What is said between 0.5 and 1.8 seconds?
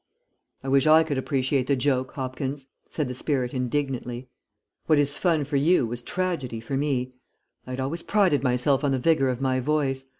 "I wish I could appreciate the